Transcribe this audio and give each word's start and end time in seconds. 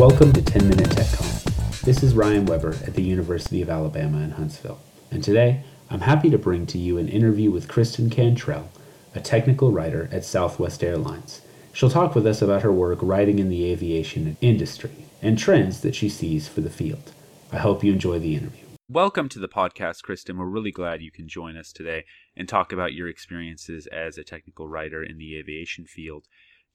Welcome 0.00 0.32
to 0.32 0.40
10 0.40 0.66
Minute 0.66 0.92
Tech 0.92 1.08
Talk. 1.08 1.52
This 1.82 2.02
is 2.02 2.14
Ryan 2.14 2.46
Weber 2.46 2.70
at 2.86 2.94
the 2.94 3.02
University 3.02 3.60
of 3.60 3.68
Alabama 3.68 4.22
in 4.22 4.30
Huntsville, 4.30 4.80
and 5.10 5.22
today 5.22 5.62
I'm 5.90 6.00
happy 6.00 6.30
to 6.30 6.38
bring 6.38 6.64
to 6.68 6.78
you 6.78 6.96
an 6.96 7.06
interview 7.06 7.50
with 7.50 7.68
Kristen 7.68 8.08
Cantrell, 8.08 8.70
a 9.14 9.20
technical 9.20 9.72
writer 9.72 10.08
at 10.10 10.24
Southwest 10.24 10.82
Airlines. 10.82 11.42
She'll 11.74 11.90
talk 11.90 12.14
with 12.14 12.26
us 12.26 12.40
about 12.40 12.62
her 12.62 12.72
work 12.72 13.00
writing 13.02 13.38
in 13.38 13.50
the 13.50 13.70
aviation 13.70 14.38
industry 14.40 15.04
and 15.20 15.38
trends 15.38 15.82
that 15.82 15.94
she 15.94 16.08
sees 16.08 16.48
for 16.48 16.62
the 16.62 16.70
field. 16.70 17.12
I 17.52 17.58
hope 17.58 17.84
you 17.84 17.92
enjoy 17.92 18.20
the 18.20 18.36
interview. 18.36 18.64
Welcome 18.88 19.28
to 19.28 19.38
the 19.38 19.48
podcast, 19.48 20.02
Kristen. 20.02 20.38
We're 20.38 20.46
really 20.46 20.72
glad 20.72 21.02
you 21.02 21.12
can 21.12 21.28
join 21.28 21.58
us 21.58 21.74
today 21.74 22.06
and 22.34 22.48
talk 22.48 22.72
about 22.72 22.94
your 22.94 23.08
experiences 23.08 23.86
as 23.88 24.16
a 24.16 24.24
technical 24.24 24.66
writer 24.66 25.04
in 25.04 25.18
the 25.18 25.36
aviation 25.36 25.84
field. 25.84 26.26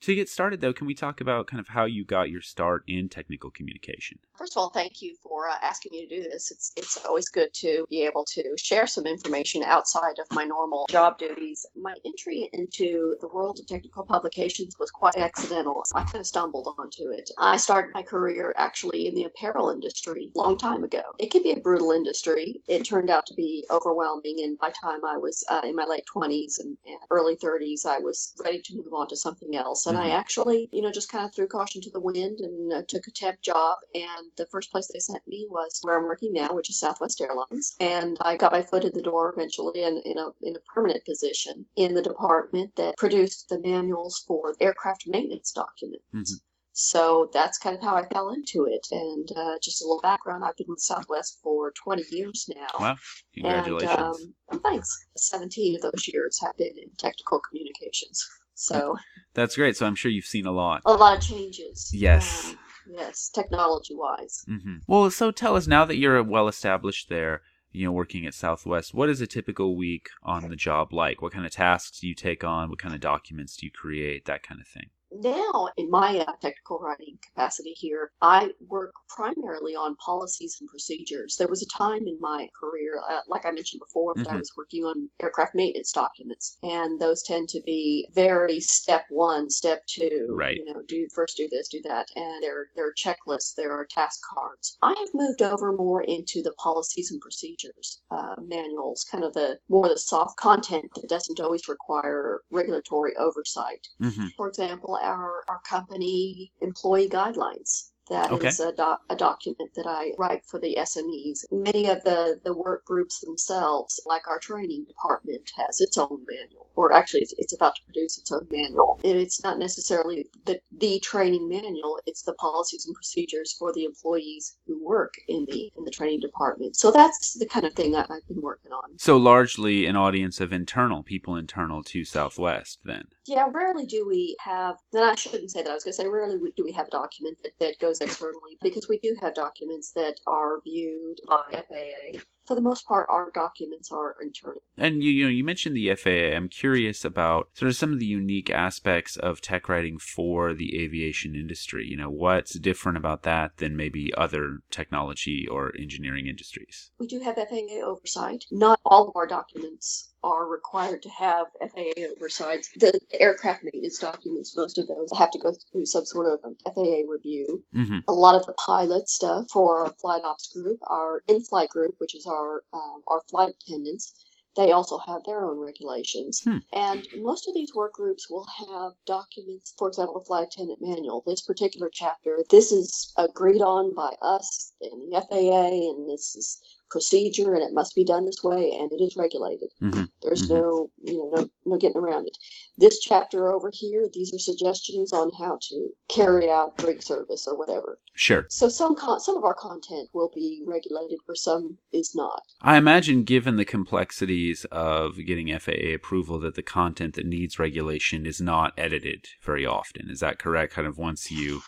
To 0.06 0.14
get 0.14 0.30
started, 0.30 0.62
though, 0.62 0.72
can 0.72 0.86
we 0.86 0.94
talk 0.94 1.20
about 1.20 1.48
kind 1.48 1.60
of 1.60 1.70
how 1.70 1.86
you 1.86 2.06
got 2.06 2.30
your 2.30 2.44
start 2.44 2.84
in 2.86 3.10
technical 3.10 3.50
communication? 3.50 4.20
First 4.38 4.54
of 4.54 4.58
all, 4.58 4.70
thank 4.70 5.02
you 5.02 5.16
for 5.24 5.50
uh, 5.50 5.56
asking 5.64 5.94
me 5.94 6.08
to 6.08 6.16
do 6.18 6.22
this. 6.22 6.52
It's 6.52 6.72
it's 6.78 7.04
always 7.04 7.28
good 7.28 7.52
to 7.56 7.88
be 7.90 8.04
able 8.04 8.24
to 8.26 8.44
share 8.56 8.86
some 8.86 9.08
information 9.08 9.64
outside 9.64 10.20
of 10.20 10.28
my 10.30 10.44
normal 10.44 10.86
job 10.92 11.18
duties. 11.18 11.66
My 11.76 11.96
entry 12.06 12.52
into 12.54 13.16
the 13.20 13.28
world 13.30 13.58
of 13.60 13.66
technical 13.66 14.06
publications 14.06 14.78
was 14.78 14.92
quite 14.92 15.18
accidental. 15.18 15.84
I 15.96 16.04
kind 16.04 16.18
of 16.18 16.28
stumbled 16.28 16.76
onto 16.78 17.10
it. 17.10 17.32
I 17.40 17.58
started 17.58 17.92
my 17.96 18.04
career 18.04 18.54
actually 18.58 19.08
in 19.08 19.16
the 19.16 19.24
apparel 19.24 19.72
industry 19.72 20.32
a 20.36 20.38
long 20.38 20.56
time 20.60 20.84
ago. 20.84 21.02
It 21.18 21.32
can 21.32 21.42
be 21.42 21.54
a 21.54 21.60
brutal 21.60 21.94
industry. 21.94 22.62
It 22.68 22.84
turned 22.84 23.10
out 23.10 23.26
to 23.26 23.34
be 23.34 23.66
overwhelming, 23.72 24.42
and 24.44 24.56
by 24.60 24.70
the 24.70 24.76
time 24.84 25.04
I 25.04 25.18
was 25.18 25.44
uh, 25.50 25.62
in 25.64 25.76
my 25.76 25.86
late 25.86 26.06
20s 26.16 26.60
and, 26.60 26.78
and 26.86 27.00
early 27.10 27.36
30s, 27.38 27.88
I 27.88 27.98
was 27.98 28.36
ready 28.44 28.62
to 28.62 28.76
move 28.76 28.94
on 28.94 29.08
to 29.08 29.16
something 29.16 29.56
else. 29.56 29.88
And 29.96 30.04
mm-hmm. 30.04 30.16
I 30.16 30.20
actually, 30.20 30.70
you 30.72 30.82
know, 30.82 30.92
just 30.92 31.12
kind 31.12 31.26
of 31.26 31.34
threw 31.34 31.48
caution 31.48 31.82
to 31.82 31.90
the 31.92 32.00
wind 32.00 32.40
and 32.40 32.74
uh, 32.74 32.82
took 32.88 33.08
a 33.08 33.12
temp 33.12 33.42
job 33.42 33.78
and 33.94 34.32
the 34.38 34.46
first 34.48 34.72
place 34.72 34.90
they 34.92 35.00
sent 35.00 35.26
me 35.28 35.48
was 35.50 35.80
where 35.82 35.98
I'm 35.98 36.06
working 36.06 36.34
now, 36.34 36.54
which 36.54 36.70
is 36.70 36.80
Southwest 36.80 37.22
Airlines. 37.22 37.76
And 37.80 38.18
I 38.22 38.38
got 38.38 38.52
my 38.52 38.62
foot 38.62 38.84
in 38.84 38.92
the 38.94 39.02
door 39.02 39.34
eventually 39.36 39.84
in, 39.84 40.02
in, 40.06 40.18
a, 40.18 40.28
in 40.42 40.56
a 40.56 40.74
permanent 40.74 41.06
position 41.06 41.66
in 41.76 41.94
the 41.94 42.02
department 42.02 42.76
that 42.76 42.98
produced 42.98 43.50
the 43.50 43.60
manuals 43.60 44.24
for 44.28 44.56
aircraft 44.60 45.06
maintenance 45.08 45.52
documents. 45.52 46.06
Mm-hmm. 46.14 46.36
So 46.78 47.30
that's 47.32 47.58
kind 47.58 47.78
of 47.78 47.82
how 47.82 47.96
I 47.96 48.06
fell 48.10 48.32
into 48.32 48.66
it. 48.66 48.86
And 48.92 49.32
uh, 49.38 49.58
just 49.64 49.82
a 49.82 49.86
little 49.86 50.02
background 50.02 50.44
I've 50.44 50.58
been 50.58 50.68
with 50.68 50.82
Southwest 50.82 51.40
for 51.42 51.72
20 51.82 52.04
years 52.12 52.50
now. 52.54 52.68
Wow. 52.78 52.96
Congratulations. 53.34 53.92
And, 53.92 54.34
um, 54.52 54.60
thanks. 54.60 55.06
17 55.16 55.76
of 55.78 55.82
those 55.84 56.10
years 56.10 56.38
have 56.42 56.58
been 56.58 56.78
in 56.78 56.90
technical 56.98 57.40
communications. 57.40 58.28
So 58.56 58.98
that's 59.34 59.56
great. 59.56 59.78
So 59.78 59.86
I'm 59.86 59.96
sure 59.96 60.10
you've 60.10 60.26
seen 60.26 60.46
a 60.46 60.52
lot. 60.52 60.82
A 60.86 60.94
lot 60.94 61.18
of 61.18 61.24
changes. 61.24 61.92
Yes. 61.94 62.50
Um, 62.50 62.60
Yes, 62.88 63.30
technology 63.34 63.96
wise. 63.96 64.46
Mm-hmm. 64.48 64.78
Well, 64.88 65.10
so 65.10 65.32
tell 65.32 65.56
us 65.56 65.68
now 65.68 65.86
that 65.86 65.98
you're 65.98 66.22
well 66.24 66.48
established 66.48 67.10
there, 67.10 67.42
you 67.72 67.86
know, 67.86 67.92
working 67.92 68.26
at 68.26 68.34
Southwest, 68.34 68.94
what 68.94 69.10
is 69.10 69.22
a 69.22 69.28
typical 69.28 69.76
week 69.76 70.08
on 70.24 70.50
the 70.50 70.56
job 70.56 70.94
like? 70.94 71.22
What 71.22 71.34
kind 71.34 71.46
of 71.46 71.52
tasks 71.52 72.00
do 72.00 72.08
you 72.08 72.16
take 72.16 72.44
on? 72.44 72.70
What 72.70 72.80
kind 72.80 72.94
of 72.94 73.02
documents 73.02 73.58
do 73.58 73.66
you 73.66 73.72
create? 73.72 74.26
That 74.26 74.44
kind 74.44 74.62
of 74.62 74.68
thing 74.68 74.90
now 75.22 75.70
in 75.78 75.90
my 75.90 76.20
uh, 76.20 76.32
technical 76.42 76.80
writing 76.80 77.18
capacity 77.22 77.74
here, 77.76 78.12
I 78.22 78.52
work 78.68 78.94
primarily 79.10 79.76
on 79.76 79.96
policies 79.98 80.58
and 80.60 80.70
procedures. 80.70 81.36
There 81.38 81.48
was 81.48 81.62
a 81.62 81.78
time 81.78 82.08
in 82.08 82.18
my 82.20 82.48
career, 82.60 83.02
uh, 83.10 83.22
like 83.28 83.46
I 83.46 83.52
mentioned 83.52 83.82
before, 83.82 84.14
that 84.16 84.28
mm-hmm. 84.28 84.36
I 84.36 84.40
was 84.40 84.52
working 84.58 84.84
on 84.84 85.10
aircraft 85.22 85.56
maintenance 85.56 85.92
documents, 85.92 86.58
and 86.64 87.00
those 87.00 87.24
tend 87.24 87.50
to 87.50 87.62
be 87.66 88.08
very 88.14 88.60
step 88.60 89.06
one, 89.10 89.50
step 89.50 89.86
two. 89.88 90.28
Right. 90.30 90.58
You 90.58 90.66
know, 90.66 90.82
do 90.88 91.08
first 91.14 91.38
do 91.38 91.48
this, 91.50 91.68
do 91.68 91.82
that, 91.84 92.08
and 92.16 92.44
there 92.44 92.68
there 92.76 92.88
are 92.88 92.94
checklists, 92.94 93.56
there 93.56 93.72
are 93.72 93.86
task 93.86 94.20
cards. 94.34 94.78
I 94.82 94.96
have 94.98 95.10
moved 95.14 95.42
over 95.42 95.72
more 95.72 96.04
into 96.04 96.42
the 96.42 96.54
policies 96.54 97.12
and 97.12 97.22
procedures 97.22 98.02
uh, 98.12 98.36
manuals, 98.42 99.06
kind 99.10 99.24
of 99.24 99.34
the 99.34 99.60
more 99.70 99.88
the 99.88 99.98
soft 99.98 100.38
content 100.38 100.92
that 100.96 101.10
doesn't 101.10 101.40
always 101.40 101.68
require 101.68 102.42
regulatory 102.52 103.16
oversight. 103.18 103.88
Mm-hmm. 104.02 104.28
For 104.38 104.48
example, 104.48 104.98
our, 105.06 105.44
our 105.48 105.62
company 105.62 106.52
employee 106.62 107.10
guidelines. 107.10 107.92
That 108.10 108.32
okay. 108.32 108.50
is 108.50 108.60
a, 108.60 108.72
doc, 108.72 109.02
a 109.10 109.16
document 109.16 109.72
that 109.76 109.88
I 109.88 110.12
write 110.20 110.46
for 110.46 110.60
the 110.60 110.76
SMEs. 110.78 111.44
Many 111.52 111.90
of 111.90 112.04
the, 112.04 112.40
the 112.44 112.56
work 112.56 112.86
groups 112.86 113.20
themselves, 113.20 114.00
like 114.06 114.28
our 114.28 114.38
training 114.38 114.86
department, 114.88 115.50
has 115.58 115.82
its 115.82 115.98
own 115.98 116.24
manual, 116.30 116.70
or 116.76 116.94
actually, 116.94 117.22
it's, 117.22 117.34
it's 117.40 117.56
about 117.56 117.76
to 117.76 117.82
produce 117.84 118.20
its 118.20 118.32
own 118.32 118.48
manual. 118.52 119.00
And 119.04 119.18
it's 119.18 119.44
not 119.44 119.58
necessarily 119.58 120.28
the, 120.46 120.60
the 120.78 121.00
training 121.00 121.50
manual; 121.50 122.00
it's 122.06 122.22
the 122.22 122.34
policies 122.34 122.86
and 122.86 122.94
procedures 122.94 123.56
for 123.58 123.74
the 123.74 123.86
employees 123.86 124.56
who 124.68 124.86
work 124.86 125.16
in 125.28 125.48
the 125.50 125.72
in 125.76 125.84
the 125.84 125.90
training 125.90 126.20
department. 126.20 126.76
So 126.76 126.92
that's 126.92 127.34
the 127.34 127.48
kind 127.48 127.66
of 127.66 127.74
thing 127.74 127.96
I, 127.96 128.02
I've 128.02 128.28
been 128.28 128.42
working 128.42 128.72
on. 128.72 129.00
So 129.00 129.18
largely 129.18 129.88
an 129.88 129.96
audience 129.96 130.40
of 130.40 130.54
internal 130.54 131.02
people 131.02 131.36
internal 131.36 131.82
to 131.86 132.06
Southwest, 132.06 132.82
then. 132.86 133.06
Yeah, 133.28 133.48
rarely 133.52 133.86
do 133.86 134.06
we 134.08 134.36
have. 134.40 134.78
Then 134.92 135.04
I 135.04 135.16
shouldn't 135.16 135.52
say 135.52 135.64
that. 135.64 135.70
I 135.70 135.74
was 135.74 135.84
going 135.84 135.94
to 135.94 136.02
say 136.02 136.08
rarely 136.08 136.38
do 136.56 136.64
we 136.64 136.72
have 136.74 136.88
a 136.88 136.92
document 136.92 137.38
that, 137.44 137.54
that 137.60 137.80
goes 137.80 138.02
externally 138.02 138.58
because 138.62 138.88
we 138.88 139.00
do 139.00 139.16
have 139.22 139.34
documents 139.34 139.92
that 139.94 140.20
are 140.28 140.62
viewed 140.62 141.20
by 141.28 141.44
FAA 141.52 142.20
for 142.46 142.56
the 142.56 142.62
most 142.62 142.86
part, 142.88 143.08
our 143.10 143.32
documents 143.32 143.92
are 143.92 144.16
internal. 144.22 144.62
And 144.78 145.04
you, 145.04 145.12
you 145.12 145.24
know, 145.24 145.30
you 145.30 145.44
mentioned 145.44 145.76
the 145.76 145.94
FAA. 145.96 146.36
I'm 146.36 146.48
curious 146.48 147.04
about 147.04 147.50
sort 147.54 147.70
of 147.70 147.76
some 147.76 147.92
of 147.92 148.00
the 148.00 148.06
unique 148.06 148.50
aspects 148.50 149.18
of 149.18 149.42
tech 149.42 149.68
writing 149.68 149.98
for 149.98 150.54
the 150.54 150.80
aviation 150.82 151.36
industry. 151.36 151.88
You 151.88 151.98
know, 151.98 152.10
what's 152.10 152.58
different 152.60 152.98
about 152.98 153.24
that 153.24 153.58
than 153.58 153.76
maybe 153.76 154.14
other 154.16 154.60
technology 154.70 155.48
or 155.50 155.74
engineering 155.78 156.28
industries? 156.28 156.92
We 157.00 157.08
do 157.08 157.20
have 157.22 157.36
FAA 157.36 157.84
oversight. 157.84 158.46
Not 158.52 158.80
all 158.86 159.10
of 159.10 159.16
our 159.16 159.28
documents 159.28 160.10
are 160.26 160.48
required 160.48 161.04
to 161.04 161.10
have 161.10 161.46
FAA 161.62 162.02
oversight. 162.16 162.68
The 162.78 163.00
aircraft 163.20 163.64
maintenance 163.64 164.00
documents, 164.00 164.58
most 164.58 164.80
of 164.80 164.88
those 164.88 165.10
have 165.18 165.30
to 165.32 165.40
go 165.40 165.54
through 165.72 165.86
some 165.86 166.06
sort 166.06 166.26
of 166.28 166.40
FAA 166.74 167.02
review. 167.08 167.64
Mm-hmm. 167.76 168.00
A 168.08 168.14
lot 168.14 168.36
of 168.36 168.46
the 168.48 168.54
pilot 168.54 169.08
stuff 169.08 169.46
for 169.54 169.86
our 169.86 169.94
flight 170.02 170.24
ops 170.24 170.52
group, 170.52 170.80
our 170.88 171.22
in-flight 171.28 171.70
group, 171.70 171.94
which 172.00 172.16
is 172.16 172.26
our 172.26 172.64
um, 172.74 173.04
our 173.08 173.22
flight 173.30 173.54
attendants, 173.62 174.26
they 174.56 174.72
also 174.72 174.98
have 174.98 175.22
their 175.26 175.44
own 175.44 175.60
regulations. 175.60 176.42
Hmm. 176.44 176.58
And 176.74 177.08
most 177.18 177.48
of 177.48 177.54
these 177.54 177.76
work 177.76 177.94
groups 177.94 178.30
will 178.30 178.48
have 178.70 178.94
documents, 179.06 179.74
for 179.78 179.88
example, 179.88 180.20
the 180.20 180.26
flight 180.26 180.48
attendant 180.48 180.80
manual. 180.82 181.24
This 181.26 181.42
particular 181.42 181.90
chapter, 181.94 182.44
this 182.50 182.72
is 182.72 183.14
agreed 183.18 183.62
on 183.62 183.94
by 183.94 184.16
us 184.22 184.74
and 184.82 185.12
the 185.12 185.22
FAA, 185.30 185.92
and 185.92 186.10
this 186.10 186.36
is 186.36 186.62
procedure 186.90 187.54
and 187.54 187.64
it 187.64 187.74
must 187.74 187.96
be 187.96 188.06
done 188.06 188.26
this 188.26 188.44
way 188.44 188.72
and 188.80 188.92
it 188.92 189.04
is 189.04 189.16
regulated. 189.18 189.70
Mm-hmm. 189.82 190.04
There's 190.22 190.44
mm-hmm. 190.44 190.54
no, 190.54 190.90
you 191.04 191.18
know, 191.18 191.32
no, 191.36 191.50
no 191.66 191.78
getting 191.78 192.02
around 192.02 192.28
it. 192.28 192.38
This 192.78 193.00
chapter 193.00 193.52
over 193.52 193.72
here, 193.74 194.08
these 194.14 194.34
are 194.34 194.40
suggestions 194.40 195.14
on 195.14 195.32
how 195.40 195.58
to 195.70 195.90
carry 196.10 196.50
out 196.50 196.78
drink 196.78 197.02
service 197.02 197.48
or 197.48 197.58
whatever. 197.58 198.00
Sure. 198.16 198.46
So 198.50 198.70
some 198.70 198.96
con- 198.96 199.20
some 199.20 199.38
of 199.38 199.44
our 199.44 199.54
content 199.54 200.10
will 200.14 200.32
be 200.34 200.64
regulated, 200.66 201.20
where 201.26 201.36
some 201.36 201.78
is 201.92 202.14
not. 202.16 202.42
I 202.62 202.78
imagine, 202.78 203.24
given 203.24 203.56
the 203.56 203.66
complexities 203.66 204.66
of 204.72 205.18
getting 205.26 205.58
FAA 205.58 205.94
approval, 205.96 206.40
that 206.40 206.56
the 206.56 206.64
content 206.64 207.16
that 207.16 207.26
needs 207.26 207.60
regulation 207.60 208.26
is 208.26 208.40
not 208.40 208.74
edited 208.78 209.28
very 209.44 209.66
often. 209.66 210.10
Is 210.10 210.20
that 210.20 210.40
correct? 210.40 210.74
Kind 210.74 210.88
of 210.88 210.98
once 210.98 211.32
you 211.32 211.62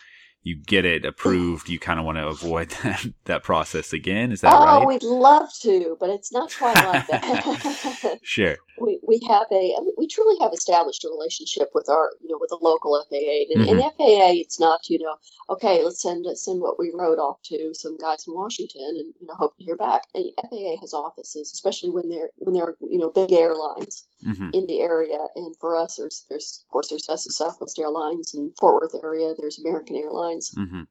you 0.47 0.55
get 0.55 0.85
it 0.85 1.03
approved, 1.03 1.67
you 1.67 1.77
kind 1.77 1.99
of 1.99 2.05
want 2.05 2.17
to 2.17 2.25
avoid 2.25 2.69
that, 2.83 3.05
that 3.25 3.43
process 3.43 3.91
again. 3.91 4.31
Is 4.31 4.41
that 4.41 4.53
oh, 4.53 4.63
right? 4.63 4.83
Oh, 4.83 4.87
we'd 4.87 5.03
love 5.03 5.49
to, 5.61 5.97
but 5.99 6.09
it's 6.09 6.31
not 6.31 6.53
quite 6.57 6.75
like 6.75 7.07
that. 7.07 8.19
sure. 8.23 8.57
We, 8.79 8.99
we 9.05 9.19
have 9.27 9.47
a 9.51 9.75
we 9.97 10.07
truly 10.07 10.37
have 10.39 10.53
established 10.53 11.03
a 11.03 11.09
relationship 11.09 11.69
with 11.73 11.89
our 11.89 12.11
you 12.21 12.29
know 12.29 12.37
with 12.39 12.51
the 12.51 12.59
local 12.61 13.03
FAA 13.09 13.51
and 13.51 13.65
mm-hmm. 13.65 13.79
in 13.79 13.81
FAA 13.81 14.37
it's 14.37 14.59
not 14.59 14.87
you 14.87 14.99
know 14.99 15.15
okay 15.49 15.83
let's 15.83 16.03
send 16.03 16.27
send 16.37 16.61
what 16.61 16.77
we 16.77 16.91
wrote 16.93 17.17
off 17.17 17.41
to 17.45 17.73
some 17.73 17.97
guys 17.97 18.27
in 18.27 18.35
Washington 18.35 18.93
and 18.99 19.13
you 19.19 19.25
know 19.27 19.33
hope 19.33 19.57
to 19.57 19.63
hear 19.63 19.75
back. 19.75 20.03
And 20.13 20.29
FAA 20.49 20.79
has 20.79 20.93
offices, 20.93 21.51
especially 21.51 21.89
when 21.89 22.07
they're 22.07 22.29
when 22.37 22.53
they're 22.53 22.75
you 22.81 22.99
know 22.99 23.09
big 23.09 23.33
airlines 23.33 24.07
mm-hmm. 24.25 24.49
in 24.53 24.65
the 24.67 24.81
area. 24.81 25.19
And 25.35 25.55
for 25.59 25.75
us, 25.75 25.95
there's 25.97 26.25
there's 26.29 26.63
of 26.65 26.71
course 26.71 26.89
there's 26.89 27.09
us, 27.09 27.27
Southwest 27.29 27.79
Airlines 27.79 28.33
in 28.33 28.51
Fort 28.59 28.81
Worth 28.81 29.03
area. 29.03 29.33
There's 29.37 29.59
American 29.59 29.95
Airlines. 29.95 30.51
Mm-hmm. 30.57 30.83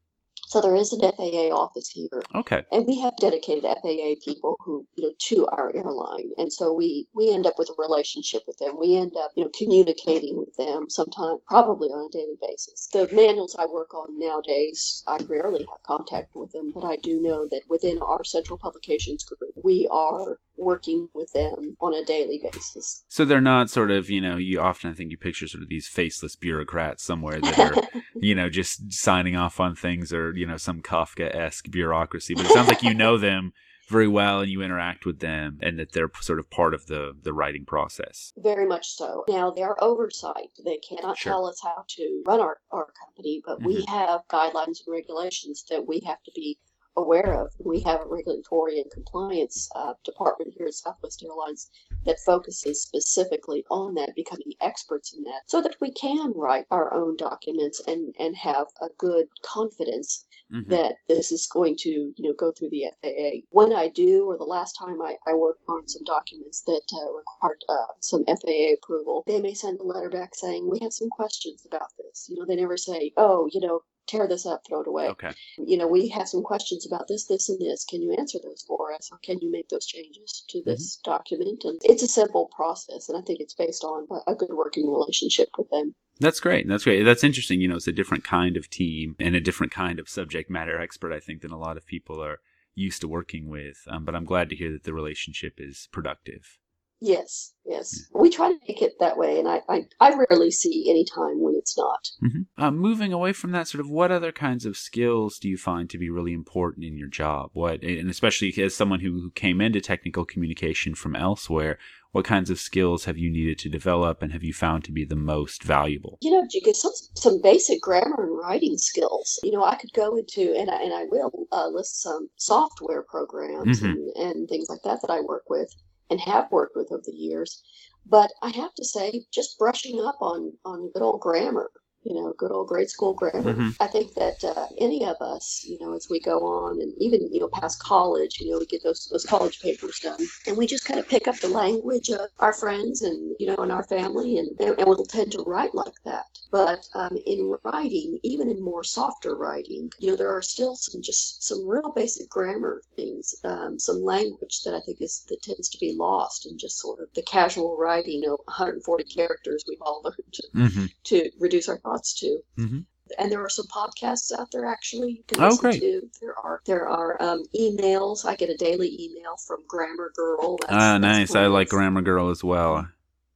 So 0.48 0.60
there 0.60 0.76
is 0.76 0.92
an 0.92 1.00
FAA 1.00 1.48
office 1.50 1.88
here. 1.88 2.22
Okay. 2.32 2.62
And 2.70 2.86
we 2.86 3.00
have 3.00 3.16
dedicated 3.16 3.64
FAA 3.64 4.14
people 4.24 4.56
who, 4.60 4.86
you 4.94 5.04
know, 5.04 5.12
to 5.18 5.46
our 5.48 5.74
airline. 5.74 6.30
And 6.38 6.52
so 6.52 6.72
we 6.72 7.08
we 7.14 7.32
end 7.32 7.46
up 7.46 7.58
with 7.58 7.68
a 7.68 7.74
relationship 7.76 8.42
with 8.46 8.58
them. 8.58 8.78
We 8.78 8.96
end 8.96 9.16
up, 9.16 9.32
you 9.34 9.42
know, 9.42 9.50
communicating 9.58 10.38
with 10.38 10.54
them 10.56 10.88
sometimes 10.88 11.40
probably 11.48 11.88
on 11.88 12.06
a 12.06 12.12
daily 12.12 12.36
basis. 12.40 12.88
The 12.92 13.08
manuals 13.12 13.56
I 13.58 13.66
work 13.66 13.92
on 13.92 14.18
nowadays, 14.20 15.02
I 15.08 15.18
rarely 15.28 15.66
have 15.68 15.82
contact 15.82 16.36
with 16.36 16.52
them, 16.52 16.70
but 16.72 16.84
I 16.84 16.96
do 16.96 17.20
know 17.20 17.48
that 17.48 17.62
within 17.68 17.98
our 17.98 18.22
central 18.22 18.58
publications 18.58 19.24
group, 19.24 19.52
we 19.64 19.88
are 19.90 20.38
working 20.56 21.08
with 21.14 21.32
them 21.32 21.76
on 21.80 21.94
a 21.94 22.04
daily 22.04 22.40
basis. 22.42 23.04
So 23.08 23.24
they're 23.24 23.40
not 23.40 23.70
sort 23.70 23.90
of, 23.90 24.10
you 24.10 24.20
know, 24.20 24.36
you 24.36 24.60
often 24.60 24.90
I 24.90 24.94
think 24.94 25.10
you 25.10 25.16
picture 25.16 25.48
sort 25.48 25.62
of 25.62 25.68
these 25.68 25.88
faceless 25.88 26.36
bureaucrats 26.36 27.02
somewhere 27.02 27.40
that 27.40 27.58
are, 27.58 28.02
you 28.14 28.34
know, 28.34 28.48
just 28.48 28.92
signing 28.92 29.36
off 29.36 29.60
on 29.60 29.74
things 29.74 30.12
or, 30.12 30.34
you 30.34 30.46
know, 30.46 30.56
some 30.56 30.82
Kafka 30.82 31.34
esque 31.34 31.70
bureaucracy. 31.70 32.34
But 32.34 32.46
it 32.46 32.52
sounds 32.52 32.68
like 32.68 32.82
you 32.82 32.94
know 32.94 33.16
them 33.18 33.52
very 33.88 34.08
well 34.08 34.40
and 34.40 34.50
you 34.50 34.62
interact 34.62 35.06
with 35.06 35.20
them 35.20 35.58
and 35.62 35.78
that 35.78 35.92
they're 35.92 36.10
sort 36.20 36.38
of 36.38 36.50
part 36.50 36.74
of 36.74 36.86
the 36.86 37.12
the 37.22 37.32
writing 37.32 37.64
process 37.64 38.32
very 38.36 38.66
much 38.66 38.88
so 38.88 39.24
now 39.28 39.50
they 39.50 39.62
are 39.62 39.76
oversight 39.80 40.50
they 40.64 40.78
cannot 40.78 41.16
sure. 41.16 41.32
tell 41.32 41.46
us 41.46 41.60
how 41.62 41.84
to 41.88 42.22
run 42.26 42.40
our, 42.40 42.58
our 42.70 42.88
company 43.04 43.40
but 43.44 43.58
mm-hmm. 43.58 43.68
we 43.68 43.84
have 43.88 44.20
guidelines 44.28 44.80
and 44.84 44.92
regulations 44.92 45.64
that 45.70 45.86
we 45.86 46.00
have 46.04 46.22
to 46.24 46.32
be 46.34 46.58
aware 46.96 47.34
of. 47.34 47.52
We 47.58 47.80
have 47.80 48.00
a 48.00 48.08
regulatory 48.08 48.80
and 48.80 48.90
compliance 48.90 49.68
uh, 49.74 49.94
department 50.04 50.54
here 50.56 50.66
at 50.66 50.74
Southwest 50.74 51.22
Airlines 51.24 51.70
that 52.04 52.18
focuses 52.20 52.82
specifically 52.82 53.64
on 53.70 53.94
that, 53.94 54.14
becoming 54.14 54.52
experts 54.60 55.14
in 55.14 55.22
that, 55.24 55.42
so 55.46 55.60
that 55.60 55.76
we 55.80 55.92
can 55.92 56.32
write 56.34 56.66
our 56.70 56.92
own 56.94 57.16
documents 57.16 57.80
and, 57.86 58.14
and 58.18 58.36
have 58.36 58.66
a 58.80 58.88
good 58.98 59.26
confidence 59.42 60.24
mm-hmm. 60.52 60.70
that 60.70 60.96
this 61.08 61.32
is 61.32 61.46
going 61.46 61.76
to 61.76 61.90
you 61.90 62.14
know 62.18 62.34
go 62.38 62.52
through 62.52 62.70
the 62.70 62.84
FAA. 63.02 63.46
When 63.50 63.72
I 63.72 63.88
do, 63.88 64.24
or 64.26 64.36
the 64.36 64.44
last 64.44 64.74
time 64.74 65.00
I, 65.02 65.16
I 65.26 65.34
worked 65.34 65.62
on 65.68 65.88
some 65.88 66.04
documents 66.04 66.62
that 66.62 66.82
uh, 66.92 67.12
required 67.12 67.62
uh, 67.68 67.92
some 68.00 68.24
FAA 68.24 68.74
approval, 68.74 69.24
they 69.26 69.40
may 69.40 69.54
send 69.54 69.80
a 69.80 69.84
letter 69.84 70.10
back 70.10 70.34
saying 70.34 70.68
we 70.68 70.80
have 70.80 70.92
some 70.92 71.10
questions 71.10 71.66
about 71.66 71.90
this. 71.98 72.26
You 72.28 72.38
know, 72.38 72.46
they 72.46 72.56
never 72.56 72.76
say, 72.76 73.12
oh, 73.16 73.48
you 73.52 73.60
know, 73.60 73.80
tear 74.06 74.26
this 74.28 74.46
up, 74.46 74.62
throw 74.66 74.80
it 74.80 74.86
away. 74.86 75.08
Okay. 75.08 75.32
You 75.58 75.76
know, 75.76 75.86
we 75.86 76.08
have 76.08 76.28
some 76.28 76.42
questions 76.42 76.86
about 76.86 77.08
this, 77.08 77.26
this, 77.26 77.48
and 77.48 77.60
this. 77.60 77.84
Can 77.84 78.02
you 78.02 78.14
answer 78.14 78.38
those 78.42 78.62
for 78.66 78.92
us? 78.92 79.08
Or 79.12 79.18
can 79.18 79.38
you 79.40 79.50
make 79.50 79.68
those 79.68 79.86
changes 79.86 80.44
to 80.48 80.62
this 80.64 80.96
mm-hmm. 80.96 81.10
document? 81.10 81.64
And 81.64 81.80
it's 81.84 82.02
a 82.02 82.08
simple 82.08 82.50
process, 82.54 83.08
and 83.08 83.18
I 83.18 83.20
think 83.22 83.40
it's 83.40 83.54
based 83.54 83.84
on 83.84 84.06
a 84.26 84.34
good 84.34 84.52
working 84.52 84.90
relationship 84.90 85.48
with 85.58 85.70
them. 85.70 85.94
That's 86.18 86.40
great. 86.40 86.66
That's 86.66 86.84
great. 86.84 87.02
That's 87.02 87.24
interesting. 87.24 87.60
You 87.60 87.68
know, 87.68 87.76
it's 87.76 87.88
a 87.88 87.92
different 87.92 88.24
kind 88.24 88.56
of 88.56 88.70
team 88.70 89.16
and 89.20 89.36
a 89.36 89.40
different 89.40 89.72
kind 89.72 89.98
of 89.98 90.08
subject 90.08 90.50
matter 90.50 90.80
expert, 90.80 91.12
I 91.12 91.20
think, 91.20 91.42
than 91.42 91.52
a 91.52 91.58
lot 91.58 91.76
of 91.76 91.86
people 91.86 92.22
are 92.22 92.40
used 92.74 93.00
to 93.02 93.08
working 93.08 93.48
with. 93.48 93.82
Um, 93.88 94.04
but 94.04 94.14
I'm 94.14 94.24
glad 94.24 94.48
to 94.50 94.56
hear 94.56 94.72
that 94.72 94.84
the 94.84 94.94
relationship 94.94 95.54
is 95.58 95.88
productive. 95.92 96.58
Yes, 97.00 97.52
yes. 97.66 98.06
We 98.14 98.30
try 98.30 98.48
to 98.48 98.58
make 98.66 98.80
it 98.80 98.94
that 99.00 99.18
way, 99.18 99.38
and 99.38 99.46
I, 99.46 99.60
I, 99.68 99.82
I 100.00 100.14
rarely 100.30 100.50
see 100.50 100.88
any 100.88 101.04
time 101.04 101.42
when 101.42 101.54
it's 101.54 101.76
not. 101.76 102.08
Mm-hmm. 102.24 102.62
Uh, 102.62 102.70
moving 102.70 103.12
away 103.12 103.34
from 103.34 103.52
that, 103.52 103.68
sort 103.68 103.80
of, 103.80 103.90
what 103.90 104.10
other 104.10 104.32
kinds 104.32 104.64
of 104.64 104.78
skills 104.78 105.38
do 105.38 105.48
you 105.48 105.58
find 105.58 105.90
to 105.90 105.98
be 105.98 106.08
really 106.08 106.32
important 106.32 106.86
in 106.86 106.96
your 106.96 107.08
job? 107.08 107.50
What, 107.52 107.82
and 107.82 108.08
especially 108.08 108.54
as 108.62 108.74
someone 108.74 109.00
who, 109.00 109.20
who 109.20 109.30
came 109.32 109.60
into 109.60 109.80
technical 109.80 110.24
communication 110.24 110.94
from 110.94 111.14
elsewhere, 111.14 111.78
what 112.12 112.24
kinds 112.24 112.48
of 112.48 112.58
skills 112.58 113.04
have 113.04 113.18
you 113.18 113.30
needed 113.30 113.58
to 113.58 113.68
develop, 113.68 114.22
and 114.22 114.32
have 114.32 114.42
you 114.42 114.54
found 114.54 114.84
to 114.84 114.92
be 114.92 115.04
the 115.04 115.16
most 115.16 115.62
valuable? 115.62 116.16
You 116.22 116.30
know, 116.30 116.46
you 116.50 116.62
get 116.62 116.76
some 116.76 116.92
some 117.14 117.42
basic 117.42 117.82
grammar 117.82 118.24
and 118.24 118.38
writing 118.38 118.78
skills. 118.78 119.38
You 119.42 119.52
know, 119.52 119.64
I 119.64 119.76
could 119.76 119.92
go 119.92 120.16
into 120.16 120.54
and 120.56 120.70
I, 120.70 120.82
and 120.82 120.94
I 120.94 121.04
will 121.10 121.46
uh, 121.52 121.68
list 121.68 122.00
some 122.00 122.30
software 122.36 123.02
programs 123.02 123.80
mm-hmm. 123.80 123.86
and, 123.86 124.16
and 124.16 124.48
things 124.48 124.70
like 124.70 124.80
that 124.84 125.02
that 125.02 125.10
I 125.10 125.20
work 125.20 125.42
with 125.50 125.70
and 126.10 126.20
have 126.20 126.50
worked 126.52 126.76
with 126.76 126.92
over 126.92 127.02
the 127.04 127.12
years. 127.12 127.62
But 128.06 128.30
I 128.42 128.50
have 128.50 128.74
to 128.74 128.84
say, 128.84 129.24
just 129.32 129.58
brushing 129.58 130.00
up 130.00 130.16
on 130.20 130.52
on 130.64 130.90
good 130.92 131.02
old 131.02 131.20
grammar 131.20 131.70
you 132.02 132.14
know, 132.14 132.32
good 132.38 132.52
old 132.52 132.68
grade 132.68 132.88
school 132.88 133.14
grammar. 133.14 133.54
Mm-hmm. 133.54 133.70
I 133.80 133.86
think 133.88 134.14
that 134.14 134.44
uh, 134.44 134.66
any 134.78 135.04
of 135.04 135.16
us, 135.20 135.64
you 135.68 135.78
know, 135.80 135.94
as 135.94 136.08
we 136.08 136.20
go 136.20 136.38
on 136.40 136.80
and 136.80 136.92
even, 136.98 137.28
you 137.32 137.40
know, 137.40 137.48
past 137.48 137.82
college, 137.82 138.40
you 138.40 138.50
know, 138.50 138.58
we 138.58 138.66
get 138.66 138.82
those, 138.82 139.08
those 139.10 139.24
college 139.24 139.60
papers 139.60 139.98
done 139.98 140.20
and 140.46 140.56
we 140.56 140.66
just 140.66 140.84
kind 140.84 141.00
of 141.00 141.08
pick 141.08 141.26
up 141.26 141.36
the 141.40 141.48
language 141.48 142.10
of 142.10 142.28
our 142.38 142.52
friends 142.52 143.02
and, 143.02 143.34
you 143.40 143.46
know, 143.46 143.56
and 143.56 143.72
our 143.72 143.82
family 143.82 144.38
and, 144.38 144.48
and 144.60 144.86
we'll 144.86 145.04
tend 145.04 145.32
to 145.32 145.42
write 145.46 145.74
like 145.74 145.94
that. 146.04 146.26
But 146.50 146.86
um, 146.94 147.18
in 147.26 147.56
writing, 147.64 148.18
even 148.22 148.48
in 148.48 148.62
more 148.62 148.84
softer 148.84 149.34
writing, 149.34 149.90
you 149.98 150.08
know, 150.08 150.16
there 150.16 150.34
are 150.34 150.42
still 150.42 150.76
some 150.76 151.02
just 151.02 151.42
some 151.42 151.66
real 151.66 151.92
basic 151.94 152.28
grammar 152.28 152.82
things, 152.94 153.34
um, 153.44 153.78
some 153.78 154.02
language 154.02 154.62
that 154.64 154.74
I 154.74 154.80
think 154.80 155.02
is 155.02 155.24
that 155.28 155.42
tends 155.42 155.68
to 155.70 155.78
be 155.78 155.94
lost 155.98 156.46
in 156.46 156.56
just 156.56 156.78
sort 156.78 157.00
of 157.00 157.08
the 157.14 157.22
casual 157.22 157.76
writing, 157.76 158.22
you 158.22 158.28
know, 158.28 158.38
140 158.44 159.04
characters 159.04 159.64
we've 159.68 159.82
all 159.82 160.02
learned 160.04 160.32
to, 160.32 160.42
mm-hmm. 160.54 160.86
to 161.04 161.30
reduce 161.38 161.68
our 161.68 161.78
thoughts 161.96 162.14
to. 162.20 162.38
Mm-hmm. 162.58 162.80
And 163.18 163.30
there 163.30 163.44
are 163.44 163.48
some 163.48 163.66
podcasts 163.66 164.32
out 164.36 164.50
there 164.50 164.66
actually 164.66 165.12
you 165.12 165.22
can 165.28 165.40
oh, 165.40 165.56
great. 165.56 165.80
to. 165.80 166.10
There 166.20 166.36
are 166.42 166.60
there 166.66 166.88
are 166.88 167.22
um, 167.22 167.44
emails. 167.58 168.24
I 168.24 168.34
get 168.34 168.50
a 168.50 168.56
daily 168.56 169.00
email 169.00 169.36
from 169.46 169.60
Grammar 169.68 170.12
Girl. 170.16 170.58
That's, 170.60 170.72
ah, 170.72 170.98
nice. 170.98 171.34
I 171.34 171.46
like 171.46 171.68
Grammar 171.68 172.02
Girl 172.02 172.30
as 172.30 172.42
well. 172.42 172.88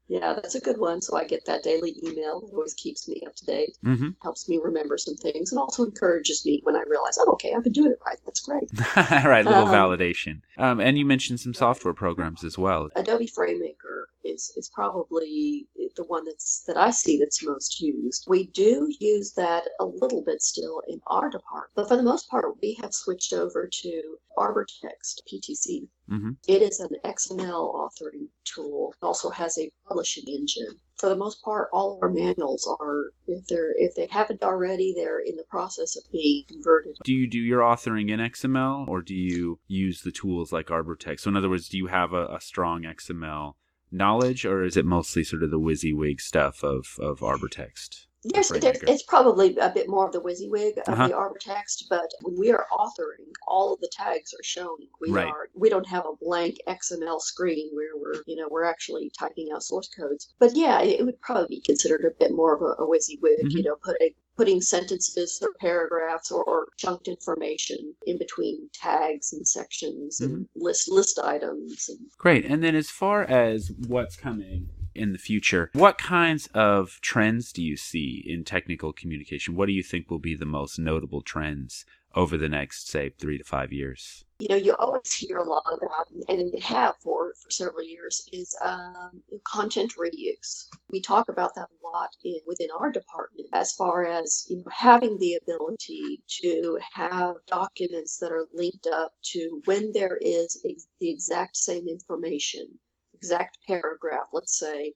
Yeah, 0.08 0.32
that's 0.34 0.56
a 0.56 0.60
good 0.60 0.78
one. 0.78 1.00
So 1.00 1.16
I 1.16 1.24
get 1.24 1.46
that 1.46 1.62
daily 1.62 1.94
email. 2.04 2.42
It 2.44 2.52
always 2.52 2.74
keeps 2.74 3.06
me 3.06 3.22
up 3.24 3.36
to 3.36 3.46
date, 3.46 3.76
mm-hmm. 3.86 4.08
helps 4.24 4.48
me 4.48 4.58
remember 4.60 4.98
some 4.98 5.14
things, 5.14 5.52
and 5.52 5.60
also 5.60 5.84
encourages 5.84 6.44
me 6.44 6.60
when 6.64 6.74
I 6.74 6.82
realize, 6.88 7.16
oh, 7.20 7.30
okay, 7.34 7.54
I've 7.56 7.62
been 7.62 7.72
doing 7.72 7.92
it 7.92 8.00
right. 8.04 8.18
That's 8.24 8.40
great. 8.40 8.68
right, 8.96 9.44
little 9.44 9.68
um, 9.68 9.72
validation. 9.72 10.40
Um, 10.58 10.80
and 10.80 10.98
you 10.98 11.04
mentioned 11.04 11.38
some 11.38 11.54
software 11.54 11.94
programs 11.94 12.42
as 12.42 12.58
well. 12.58 12.88
Adobe 12.96 13.28
FrameMaker 13.28 14.06
is 14.24 14.52
is 14.56 14.70
probably 14.74 15.66
the 15.96 16.04
one 16.04 16.24
that's 16.24 16.62
that 16.66 16.76
I 16.76 16.90
see 16.90 17.18
that's 17.18 17.44
most 17.44 17.80
used. 17.80 18.26
We 18.28 18.46
do 18.48 18.92
use 19.00 19.32
that 19.34 19.64
a 19.80 19.84
little 19.84 20.22
bit 20.22 20.42
still 20.42 20.82
in 20.88 21.00
our 21.06 21.28
department, 21.30 21.72
but 21.74 21.88
for 21.88 21.96
the 21.96 22.02
most 22.02 22.28
part, 22.30 22.44
we 22.62 22.78
have 22.80 22.94
switched 22.94 23.32
over 23.32 23.68
to 23.70 24.16
ArborText 24.38 25.20
PTC. 25.30 25.88
Mm-hmm. 26.10 26.30
It 26.48 26.62
is 26.62 26.80
an 26.80 26.90
XML 27.04 27.74
authoring 27.74 28.28
tool. 28.44 28.94
It 29.00 29.04
also 29.04 29.30
has 29.30 29.58
a 29.58 29.70
publishing 29.86 30.24
engine. 30.26 30.78
For 30.98 31.08
the 31.08 31.16
most 31.16 31.42
part, 31.42 31.68
all 31.72 31.98
our 32.02 32.10
manuals 32.10 32.68
are 32.80 33.12
if 33.26 33.46
they're 33.46 33.72
if 33.76 33.94
they 33.94 34.06
haven't 34.10 34.42
already, 34.42 34.92
they're 34.94 35.20
in 35.20 35.36
the 35.36 35.44
process 35.48 35.96
of 35.96 36.02
being 36.12 36.44
converted. 36.48 36.96
Do 37.04 37.14
you 37.14 37.28
do 37.28 37.38
your 37.38 37.60
authoring 37.60 38.10
in 38.10 38.20
XML 38.20 38.86
or 38.88 39.00
do 39.02 39.14
you 39.14 39.60
use 39.66 40.02
the 40.02 40.12
tools 40.12 40.52
like 40.52 40.66
ArborText? 40.66 41.20
So 41.20 41.30
in 41.30 41.36
other 41.36 41.48
words, 41.48 41.68
do 41.68 41.78
you 41.78 41.86
have 41.86 42.12
a, 42.12 42.26
a 42.26 42.40
strong 42.40 42.82
XML 42.82 43.54
knowledge, 43.90 44.44
or 44.44 44.64
is 44.64 44.76
it 44.76 44.84
mostly 44.84 45.24
sort 45.24 45.42
of 45.42 45.50
the 45.50 45.60
WYSIWYG 45.60 46.20
stuff 46.20 46.62
of 46.62 46.96
of 47.00 47.20
ArborText? 47.20 48.06
There's, 48.22 48.50
there's, 48.50 48.82
it's 48.82 49.02
probably 49.04 49.56
a 49.56 49.70
bit 49.70 49.88
more 49.88 50.06
of 50.06 50.12
the 50.12 50.20
WYSIWYG 50.20 50.86
of 50.86 50.92
uh-huh. 50.92 51.08
the 51.08 51.14
ArborText, 51.14 51.84
but 51.88 52.10
when 52.20 52.38
we 52.38 52.52
are 52.52 52.66
authoring, 52.70 53.32
all 53.46 53.72
of 53.72 53.80
the 53.80 53.90
tags 53.90 54.34
are 54.34 54.42
shown. 54.42 54.76
We 55.00 55.10
right. 55.10 55.26
are 55.26 55.48
we 55.54 55.70
don't 55.70 55.88
have 55.88 56.04
a 56.04 56.16
blank 56.20 56.58
XML 56.68 57.18
screen 57.22 57.70
where 57.72 57.96
we're 57.96 58.22
you 58.26 58.36
know 58.36 58.46
we're 58.50 58.64
actually 58.64 59.10
typing 59.18 59.48
out 59.54 59.62
source 59.62 59.88
codes. 59.88 60.34
But 60.38 60.54
yeah, 60.54 60.82
it 60.82 61.02
would 61.02 61.18
probably 61.22 61.46
be 61.48 61.62
considered 61.62 62.04
a 62.04 62.18
bit 62.18 62.32
more 62.32 62.54
of 62.54 62.60
a, 62.60 62.82
a 62.82 62.86
WYSIWYG. 62.86 63.20
Mm-hmm. 63.22 63.56
You 63.56 63.62
know, 63.62 63.76
put 63.82 63.96
a 64.02 64.14
putting 64.36 64.60
sentences 64.60 65.38
or 65.42 65.50
paragraphs 65.60 66.30
or, 66.30 66.42
or, 66.44 66.68
chunked 66.78 67.08
information 67.08 67.94
in 68.06 68.16
between 68.18 68.68
tags 68.72 69.32
and 69.32 69.46
sections 69.46 70.20
mm-hmm. 70.20 70.32
and 70.34 70.48
list 70.56 70.90
list 70.90 71.18
items. 71.22 71.88
And... 71.88 71.98
Great. 72.16 72.44
And 72.44 72.62
then 72.62 72.74
as 72.74 72.90
far 72.90 73.22
as 73.22 73.70
what's 73.86 74.16
coming 74.16 74.68
in 74.94 75.12
the 75.12 75.18
future, 75.18 75.70
what 75.74 75.98
kinds 75.98 76.48
of 76.54 76.98
trends 77.02 77.52
do 77.52 77.62
you 77.62 77.76
see 77.76 78.24
in 78.26 78.44
technical 78.44 78.92
communication? 78.92 79.56
What 79.56 79.66
do 79.66 79.72
you 79.72 79.82
think 79.82 80.10
will 80.10 80.18
be 80.18 80.34
the 80.34 80.46
most 80.46 80.78
notable 80.78 81.22
trends 81.22 81.84
over 82.14 82.36
the 82.36 82.48
next, 82.48 82.88
say, 82.88 83.10
three 83.10 83.38
to 83.38 83.44
five 83.44 83.72
years? 83.72 84.24
You 84.38 84.48
know, 84.48 84.56
you 84.56 84.74
always 84.76 85.12
hear 85.12 85.36
a 85.36 85.44
lot 85.44 85.64
about, 85.66 86.08
and 86.28 86.52
have 86.62 86.96
for, 87.02 87.34
for 87.42 87.50
several 87.50 87.84
years, 87.84 88.28
is 88.32 88.56
um, 88.62 89.22
content 89.44 89.94
reuse. 89.98 90.66
We 90.90 91.00
talk 91.00 91.28
about 91.28 91.54
that 91.54 91.68
a 91.68 91.86
lot 91.86 92.10
in, 92.24 92.40
within 92.46 92.68
our 92.78 92.90
department 92.90 93.19
as 93.60 93.72
far 93.74 94.06
as 94.06 94.46
you 94.48 94.56
know, 94.56 94.64
having 94.72 95.18
the 95.18 95.34
ability 95.34 96.22
to 96.26 96.78
have 96.94 97.34
documents 97.46 98.16
that 98.16 98.32
are 98.32 98.46
linked 98.54 98.86
up 98.86 99.12
to 99.22 99.60
when 99.66 99.92
there 99.92 100.18
is 100.22 100.64
the 101.00 101.10
exact 101.10 101.56
same 101.58 101.86
information, 101.86 102.66
exact 103.12 103.58
paragraph, 103.66 104.28
let's 104.32 104.58
say, 104.58 104.94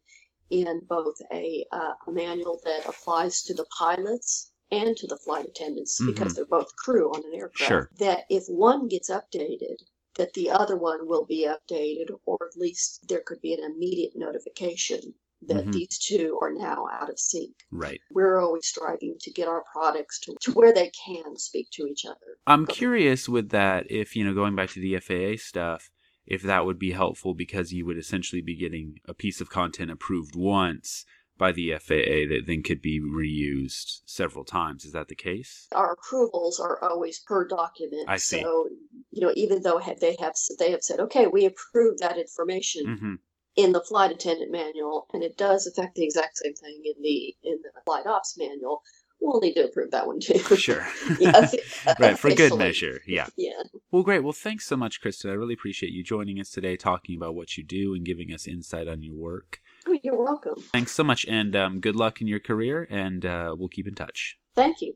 in 0.48 0.80
both 0.88 1.16
a, 1.30 1.62
uh, 1.72 1.92
a 2.06 2.10
manual 2.10 2.58
that 2.64 2.86
applies 2.88 3.42
to 3.42 3.52
the 3.52 3.66
pilots 3.78 4.52
and 4.70 4.96
to 4.96 5.06
the 5.06 5.18
flight 5.18 5.44
attendants 5.44 6.00
mm-hmm. 6.00 6.12
because 6.12 6.34
they're 6.34 6.46
both 6.46 6.74
crew 6.76 7.10
on 7.10 7.22
an 7.26 7.38
aircraft. 7.38 7.68
Sure. 7.68 7.90
That 7.98 8.24
if 8.30 8.44
one 8.46 8.88
gets 8.88 9.10
updated, 9.10 9.76
that 10.16 10.32
the 10.32 10.48
other 10.50 10.76
one 10.78 11.06
will 11.06 11.26
be 11.26 11.46
updated, 11.46 12.16
or 12.24 12.38
at 12.40 12.56
least 12.56 13.06
there 13.08 13.22
could 13.26 13.42
be 13.42 13.52
an 13.52 13.62
immediate 13.62 14.12
notification 14.14 15.12
that 15.48 15.56
mm-hmm. 15.56 15.70
these 15.70 15.98
two 15.98 16.38
are 16.40 16.52
now 16.52 16.86
out 16.92 17.10
of 17.10 17.18
sync. 17.18 17.54
Right. 17.70 18.00
We're 18.10 18.40
always 18.40 18.66
striving 18.66 19.16
to 19.20 19.30
get 19.30 19.48
our 19.48 19.64
products 19.72 20.20
to, 20.20 20.34
to 20.42 20.52
where 20.52 20.72
they 20.72 20.90
can 21.04 21.36
speak 21.36 21.68
to 21.72 21.86
each 21.86 22.04
other. 22.04 22.38
I'm 22.46 22.66
curious 22.66 23.28
with 23.28 23.50
that 23.50 23.90
if, 23.90 24.16
you 24.16 24.24
know, 24.24 24.34
going 24.34 24.54
back 24.54 24.70
to 24.70 24.80
the 24.80 24.98
FAA 24.98 25.42
stuff, 25.42 25.90
if 26.26 26.42
that 26.42 26.64
would 26.64 26.78
be 26.78 26.92
helpful 26.92 27.34
because 27.34 27.72
you 27.72 27.84
would 27.86 27.98
essentially 27.98 28.42
be 28.42 28.56
getting 28.56 28.96
a 29.06 29.14
piece 29.14 29.40
of 29.40 29.50
content 29.50 29.90
approved 29.90 30.34
once 30.34 31.04
by 31.36 31.52
the 31.52 31.72
FAA 31.72 32.28
that 32.28 32.42
then 32.46 32.62
could 32.62 32.80
be 32.80 33.00
reused 33.00 34.00
several 34.06 34.44
times. 34.44 34.84
Is 34.84 34.92
that 34.92 35.08
the 35.08 35.14
case? 35.14 35.66
Our 35.72 35.92
approvals 35.92 36.60
are 36.60 36.82
always 36.82 37.18
per 37.18 37.46
document. 37.46 38.08
I 38.08 38.16
see. 38.16 38.40
So, 38.40 38.68
you 39.10 39.20
know, 39.20 39.32
even 39.34 39.62
though 39.62 39.78
have- 39.78 40.00
they 40.00 40.16
have 40.20 40.34
they 40.58 40.70
have 40.70 40.82
said, 40.82 41.00
okay, 41.00 41.26
we 41.26 41.44
approve 41.44 41.98
that 41.98 42.18
information 42.18 42.96
hmm 42.96 43.14
in 43.56 43.72
the 43.72 43.80
flight 43.82 44.10
attendant 44.10 44.50
manual, 44.50 45.06
and 45.12 45.22
it 45.22 45.36
does 45.36 45.66
affect 45.66 45.94
the 45.94 46.04
exact 46.04 46.38
same 46.38 46.54
thing 46.54 46.82
in 46.84 47.02
the 47.02 47.34
in 47.42 47.58
the 47.62 47.80
flight 47.84 48.06
ops 48.06 48.36
manual. 48.38 48.82
We'll 49.20 49.40
need 49.40 49.54
to 49.54 49.64
approve 49.64 49.90
that 49.92 50.06
one 50.06 50.20
too. 50.20 50.38
For 50.38 50.56
sure. 50.68 50.86
Yeah, 51.18 51.48
right, 52.00 52.18
for 52.18 52.34
good 52.34 52.56
measure. 52.58 53.00
Yeah. 53.06 53.26
Yeah. 53.36 53.62
Well, 53.90 54.02
great. 54.02 54.22
Well, 54.22 54.32
thanks 54.32 54.66
so 54.66 54.76
much, 54.76 55.00
Kristen. 55.00 55.30
I 55.30 55.34
really 55.34 55.54
appreciate 55.54 55.92
you 55.92 56.02
joining 56.02 56.40
us 56.40 56.50
today, 56.50 56.76
talking 56.76 57.16
about 57.16 57.34
what 57.34 57.56
you 57.56 57.64
do 57.64 57.94
and 57.94 58.04
giving 58.04 58.32
us 58.32 58.46
insight 58.46 58.88
on 58.88 59.02
your 59.02 59.14
work. 59.14 59.60
Oh, 59.86 59.96
You're 60.02 60.22
welcome. 60.22 60.56
Thanks 60.72 60.92
so 60.92 61.04
much, 61.04 61.24
and 61.26 61.54
um, 61.54 61.80
good 61.80 61.96
luck 61.96 62.20
in 62.20 62.26
your 62.26 62.40
career, 62.40 62.86
and 62.90 63.24
uh, 63.24 63.54
we'll 63.56 63.68
keep 63.68 63.86
in 63.86 63.94
touch. 63.94 64.38
Thank 64.54 64.80
you. 64.80 64.94